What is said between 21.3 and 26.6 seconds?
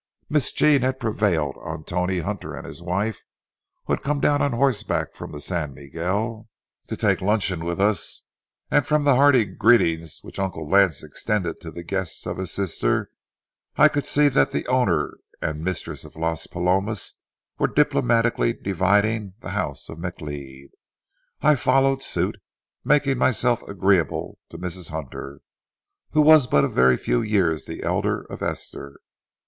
I followed suit, making myself agreeable to Mrs. Hunter, who was